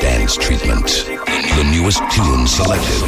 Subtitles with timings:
[0.00, 0.86] dance treatment.
[1.56, 3.00] The newest tunes selected.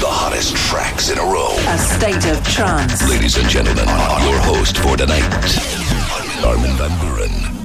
[0.00, 1.54] The hottest tracks in a row.
[1.68, 3.08] A state of trance.
[3.08, 3.86] Ladies and gentlemen,
[4.24, 5.22] your host for tonight,
[6.44, 7.59] Armin van Buuren.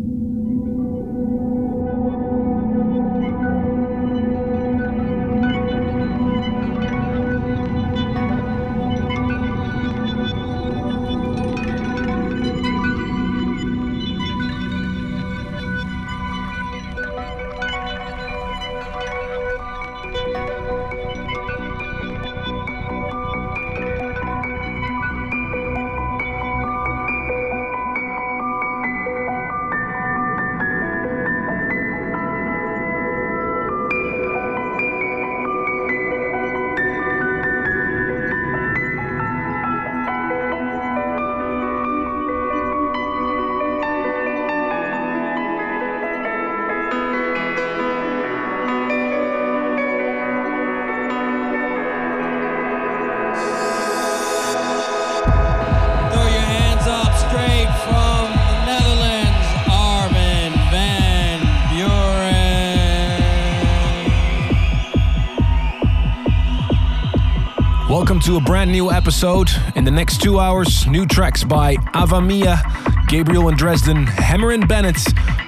[68.25, 69.51] To a brand new episode.
[69.75, 72.59] In the next two hours, new tracks by Avamia,
[73.07, 74.97] Gabriel and Dresden, Hammer and Bennett,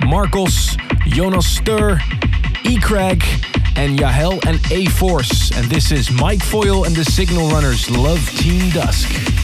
[0.06, 2.00] Marcos, Jonas Steur,
[2.66, 2.80] E.
[2.80, 3.24] Craig,
[3.76, 5.52] and Yahel and A Force.
[5.58, 9.37] And this is Mike Foyle and the Signalrunners Love Team Dusk.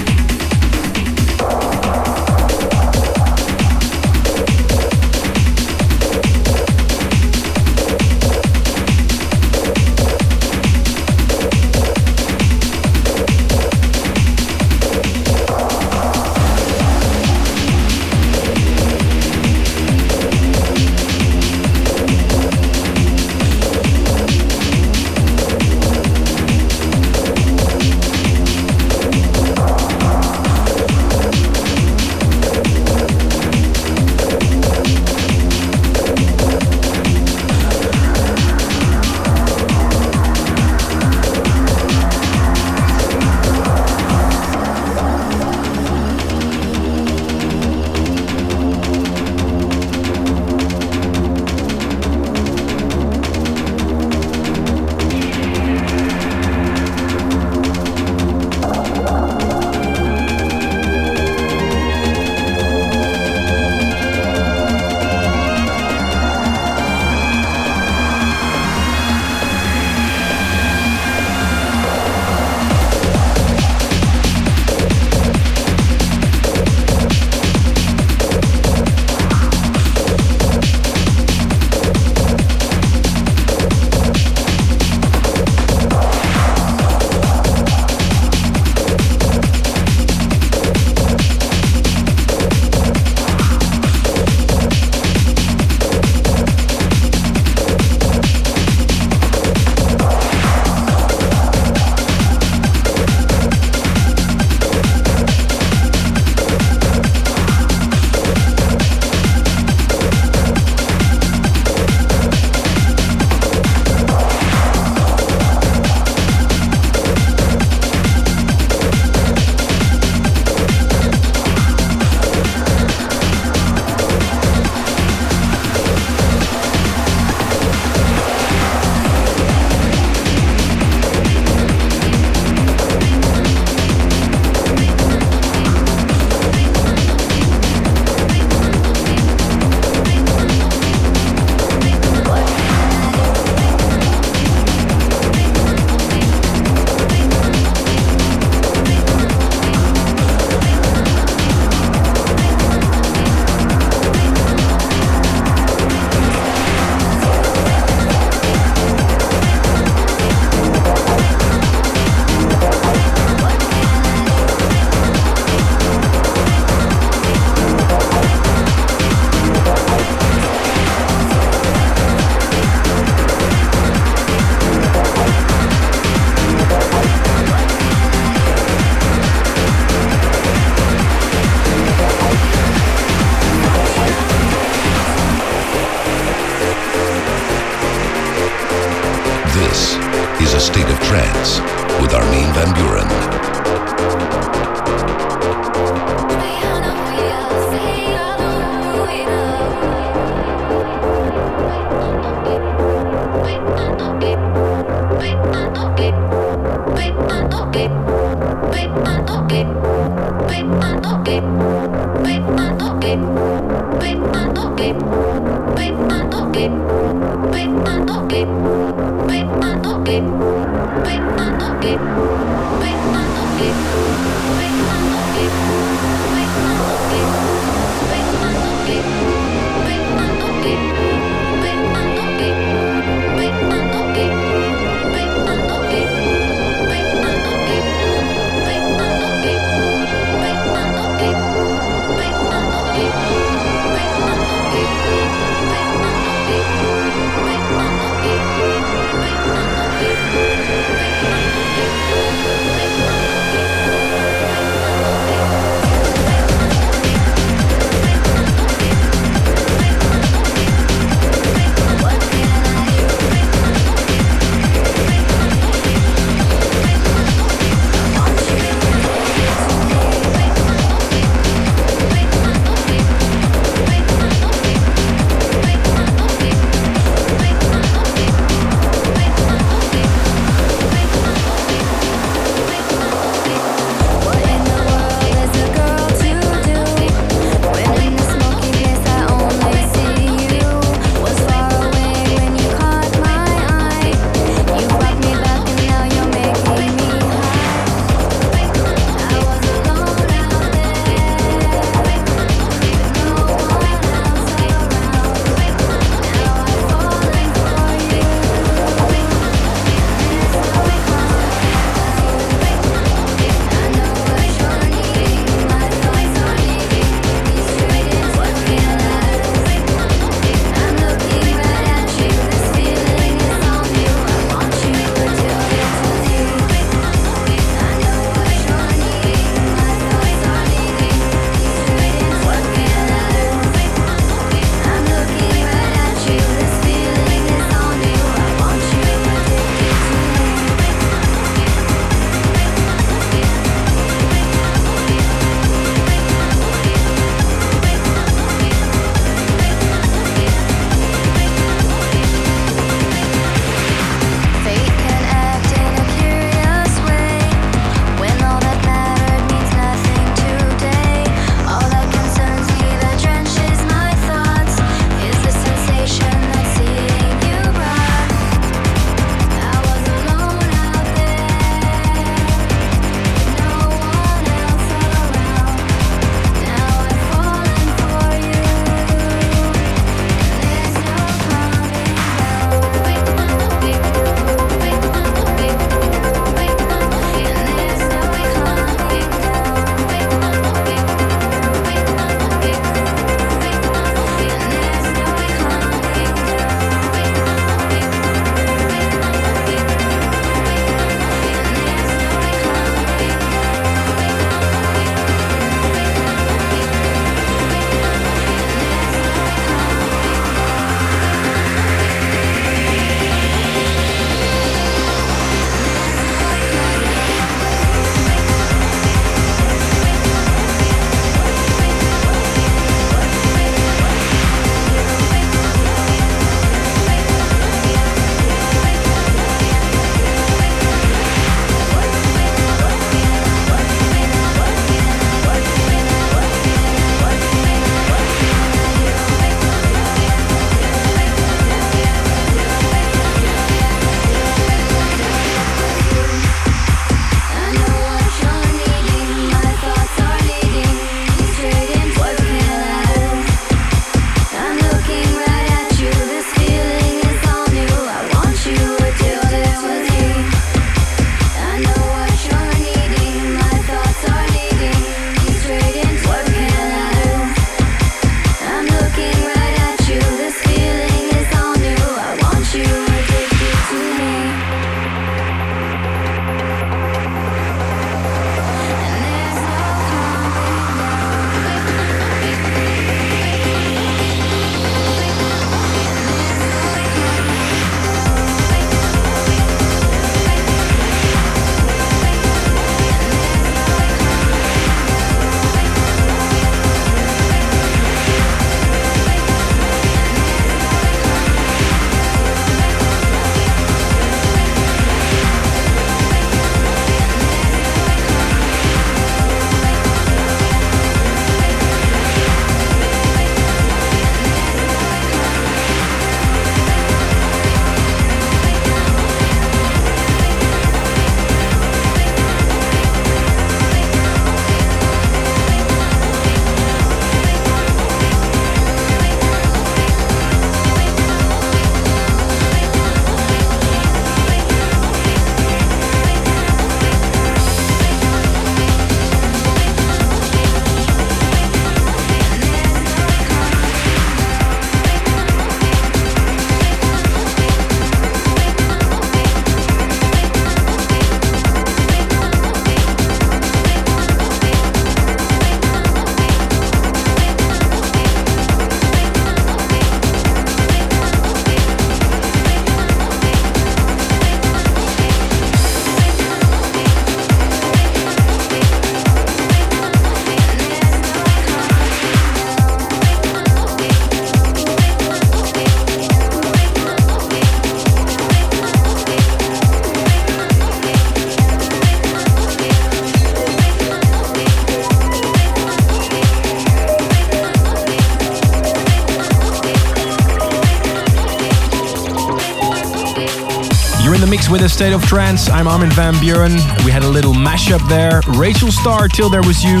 [594.98, 595.70] State of trance.
[595.70, 596.74] I'm Armin van Buuren.
[597.04, 598.40] We had a little mashup there.
[598.58, 600.00] Rachel Starr, Till There Was You,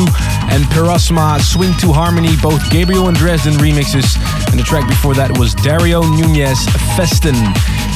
[0.50, 4.18] and Pirasma, Swing to Harmony, both Gabriel and Dresden remixes.
[4.50, 7.36] And the track before that was Dario Nunez, Festen.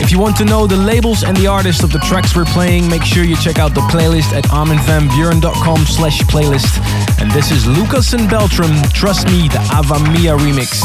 [0.00, 2.88] If you want to know the labels and the artists of the tracks we're playing,
[2.88, 6.78] make sure you check out the playlist at arminvanbuuren.com slash playlist.
[7.20, 10.78] And this is Lucas and Beltram, Trust Me, the Ava Mia remix.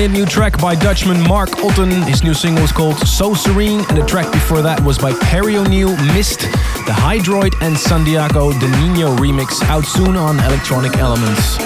[0.00, 1.90] Brilliant new track by Dutchman Mark Otten.
[1.90, 5.58] His new single is called So Serene, and the track before that was by Perry
[5.58, 11.56] O'Neil, Mist, the Hydroid and Santiago De Nino remix, out soon on Electronic Elements.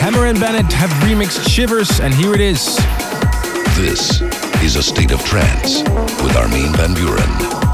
[0.00, 2.76] Hammer and Bennett have remixed Shivers, and here it is.
[3.78, 4.20] This
[4.62, 5.80] is a state of trance
[6.22, 7.67] with Armin van Buuren.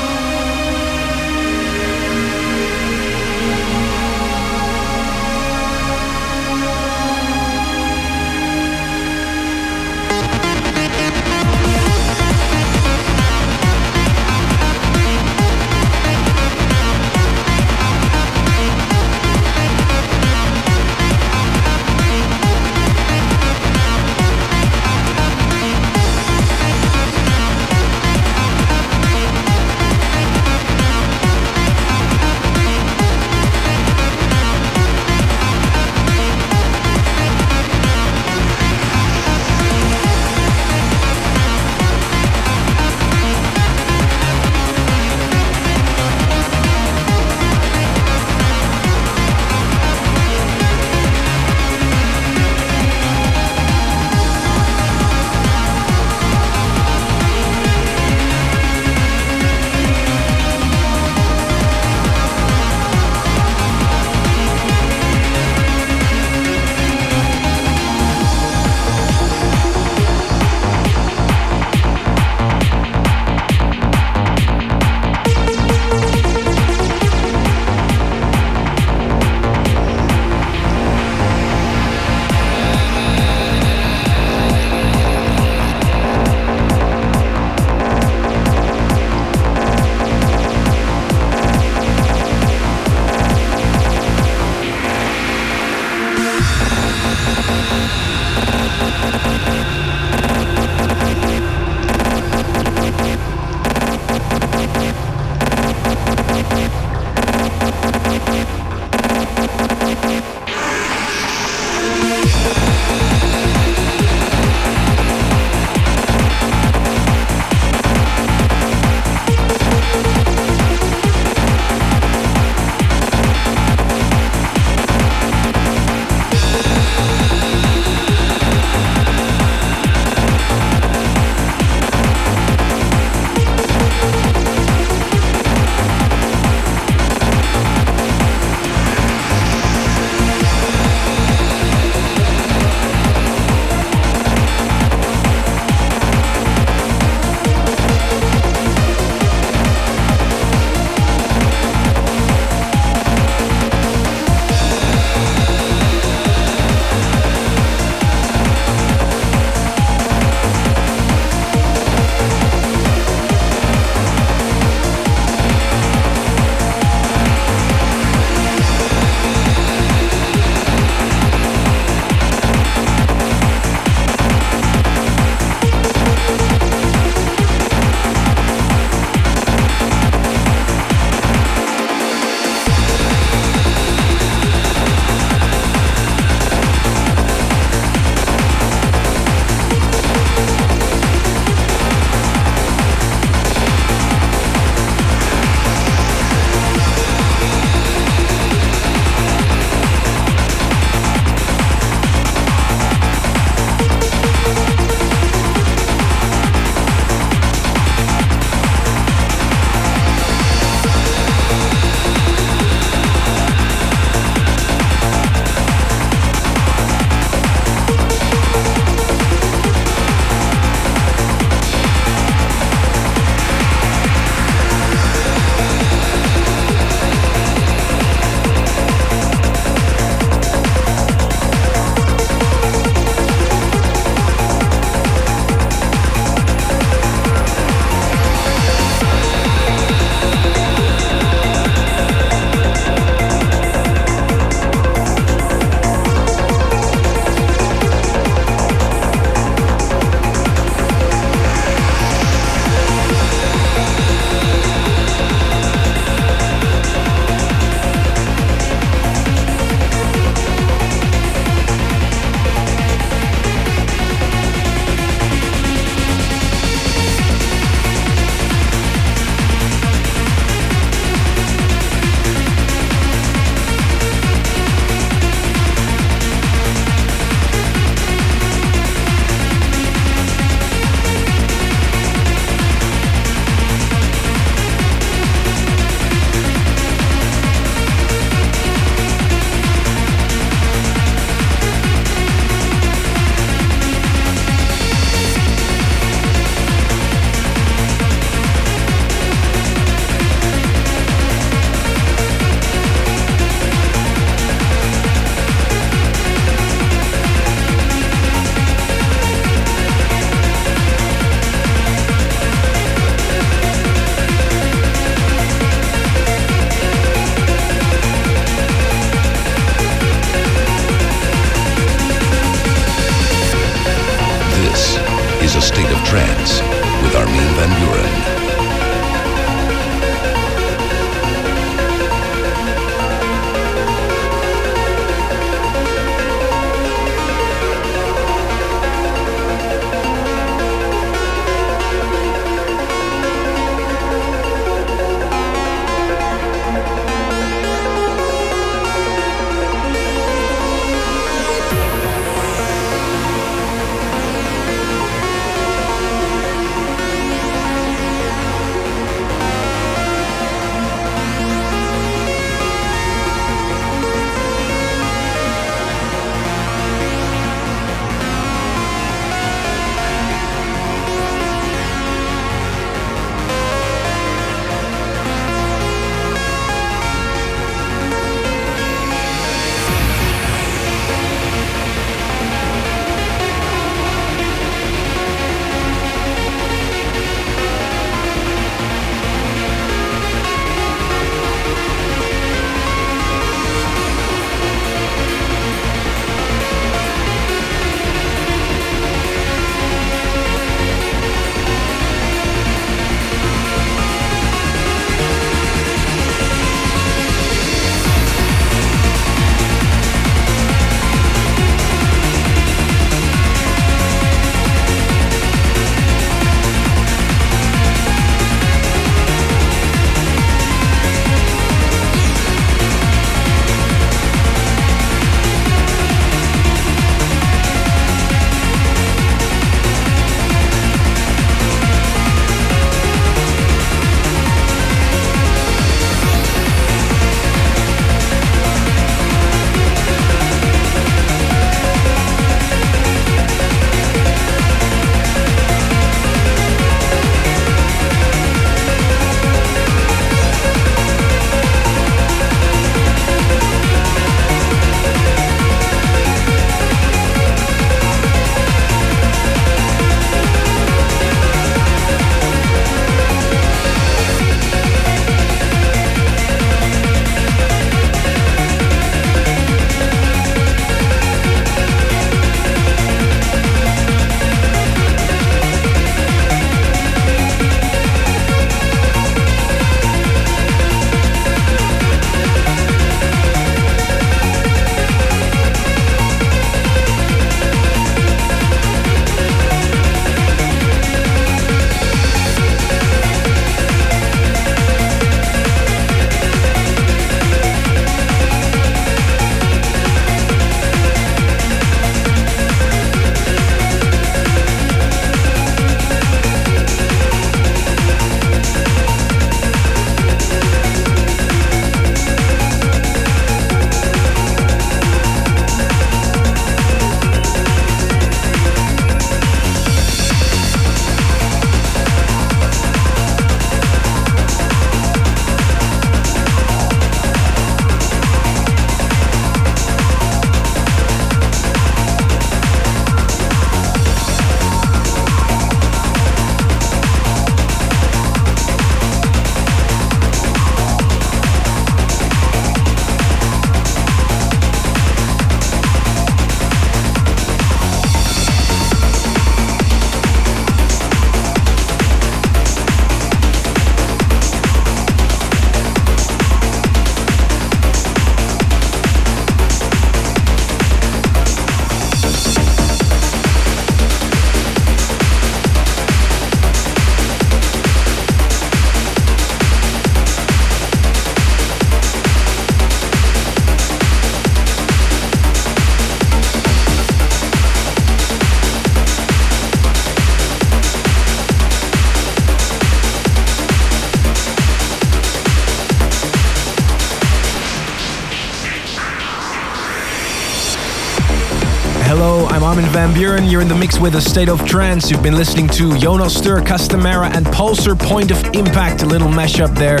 [593.16, 593.50] Buuren.
[593.50, 595.10] You're in the mix with a state of trance.
[595.10, 599.74] You've been listening to Jonas Steur, Castamera, and Pulsar Point of Impact, a little mashup
[599.74, 600.00] there.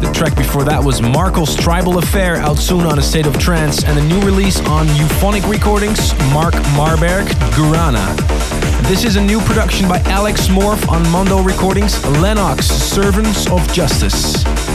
[0.00, 3.84] The track before that was Markel's Tribal Affair, out soon on a state of trance,
[3.84, 8.16] and a new release on Euphonic Recordings, Marc Marberg, Guarana.
[8.88, 14.65] This is a new production by Alex Morph on Mondo Recordings, Lennox, Servants of Justice.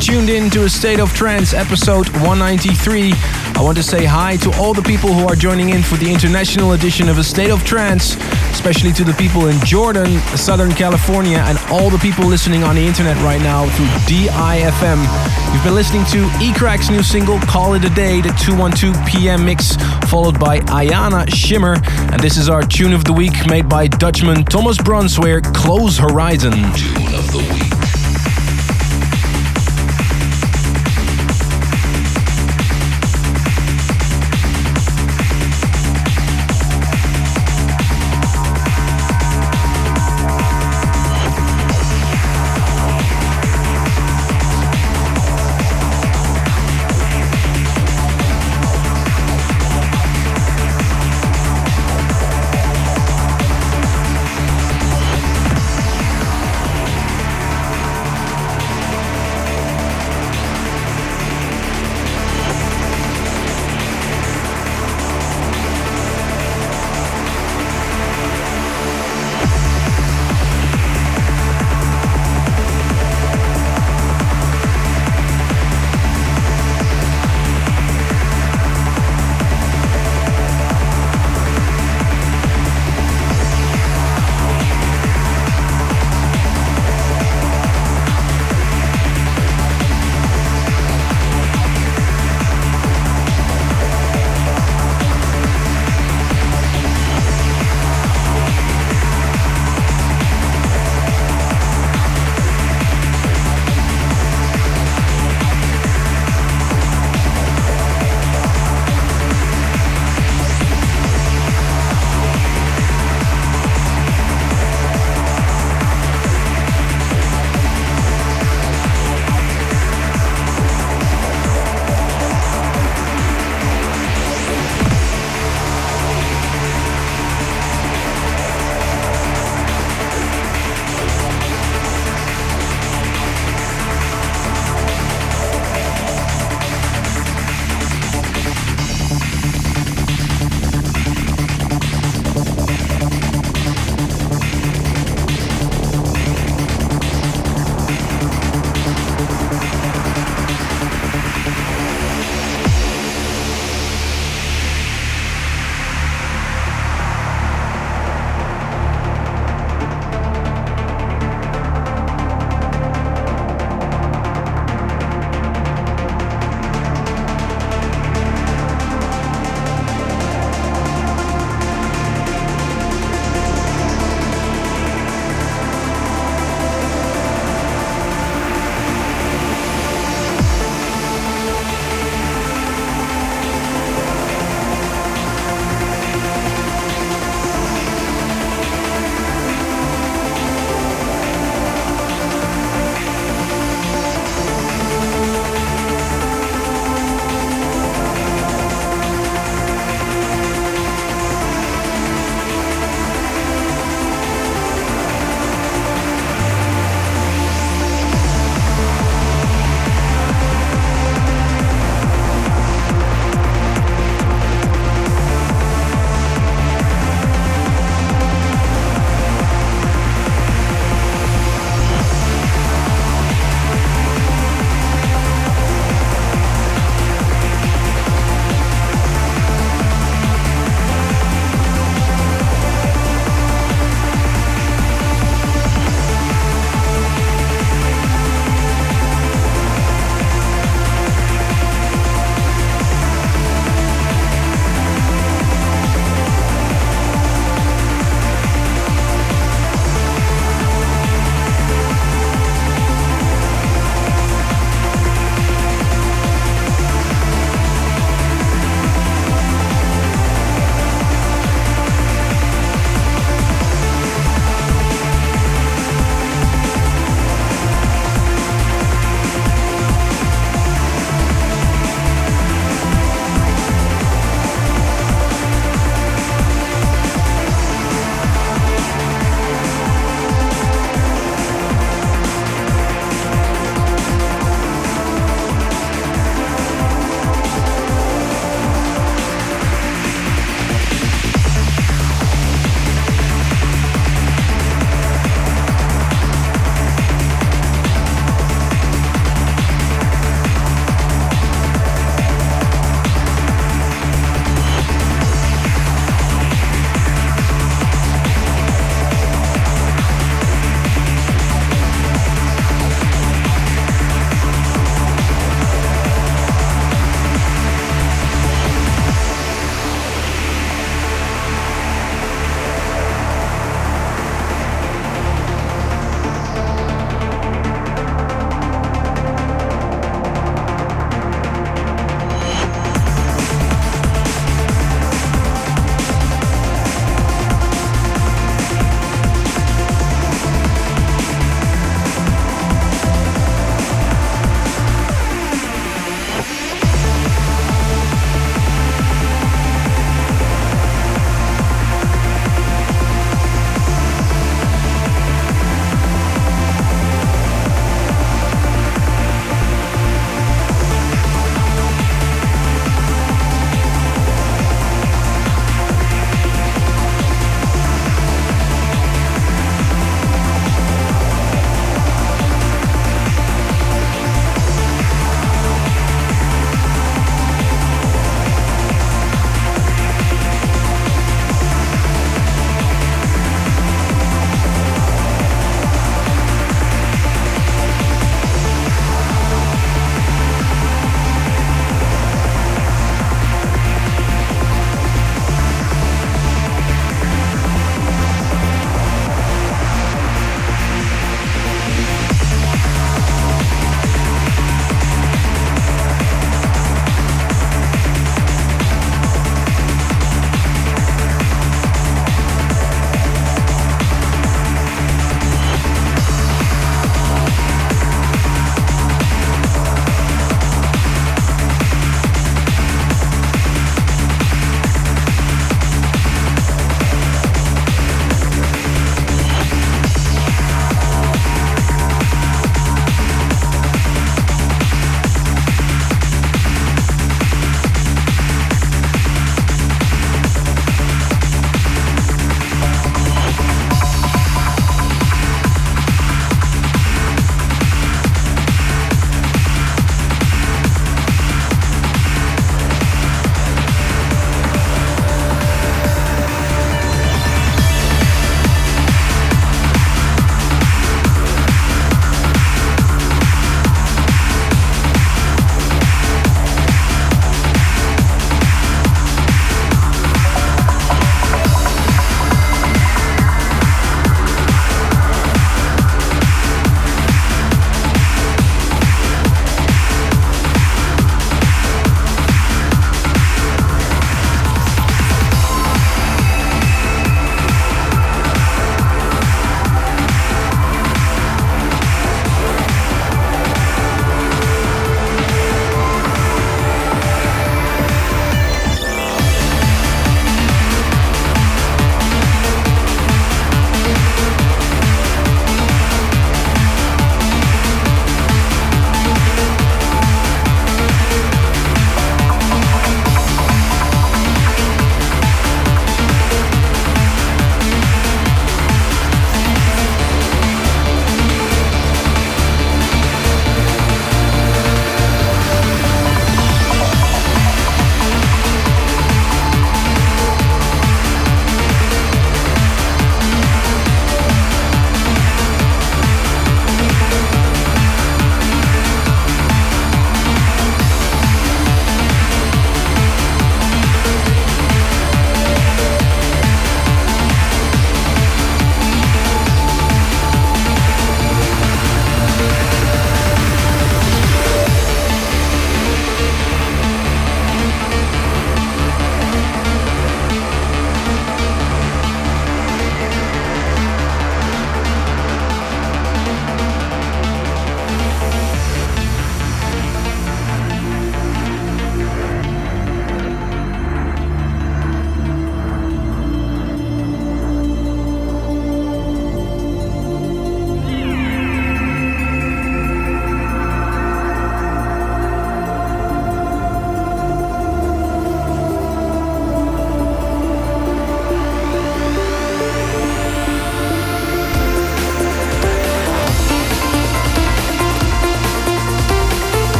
[0.00, 3.12] Tuned in to a State of Trance episode 193.
[3.12, 6.10] I want to say hi to all the people who are joining in for the
[6.10, 8.16] international edition of a State of Trance,
[8.50, 12.80] especially to the people in Jordan, Southern California, and all the people listening on the
[12.80, 15.52] internet right now through DIFM.
[15.52, 19.76] You've been listening to E-Crack's new single, Call It A Day, the 212 PM mix,
[20.08, 21.76] followed by Ayana Shimmer.
[22.10, 26.52] And this is our tune of the week made by Dutchman Thomas Bronzwaer, Close Horizon.
[26.52, 27.69] Tune of the week.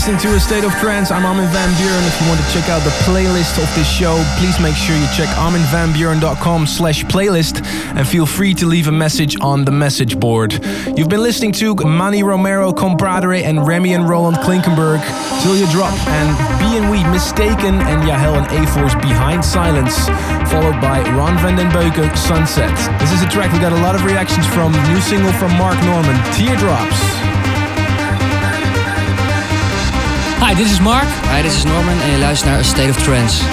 [0.00, 1.10] Listening to A State of Trance.
[1.10, 2.06] I'm Armin van Buuren.
[2.08, 5.06] If you want to check out the playlist of this show, please make sure you
[5.14, 7.62] check arminvanbuuren.com slash playlist
[7.94, 10.54] and feel free to leave a message on the message board.
[10.96, 15.04] You've been listening to Manny Romero, Compradore and Remy and Roland Klinkenberg,
[15.42, 16.28] Till You Drop and
[16.58, 20.08] B and We Mistaken and Jahel and A-Force Behind Silence,
[20.50, 22.74] followed by Ron van den Beuken, Sunset.
[23.00, 25.76] This is a track we got a lot of reactions from, new single from Mark
[25.84, 27.29] Norman, Teardrops.
[30.50, 31.06] Hi, dit is Mark.
[31.30, 33.44] Hi, dit is Norman en je luistert naar A State of Trance.